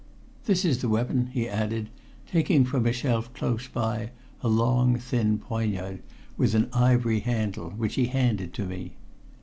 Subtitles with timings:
[0.45, 1.91] "This is the weapon," he added,
[2.25, 4.09] taking from a shelf close by
[4.41, 6.01] a long, thin poignard
[6.37, 8.95] with an ivory handle, which he handed to me.